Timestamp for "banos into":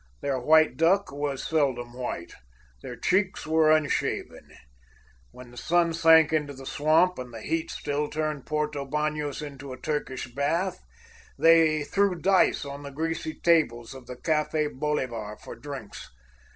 8.83-9.71